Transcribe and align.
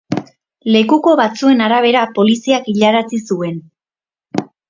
Lekuko 0.75 1.11
batzuen 1.19 1.61
arabera 1.65 2.01
poliziak 2.17 2.71
hilarazi 2.73 3.23
zuen. 3.35 3.61